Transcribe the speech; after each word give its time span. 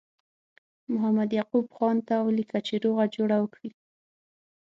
محمد 0.91 1.29
یعقوب 1.37 1.65
خان 1.77 1.97
ته 2.07 2.15
ولیکه 2.21 2.59
چې 2.67 2.73
روغه 2.83 3.05
جوړه 3.15 3.37
وکړي. 3.39 3.69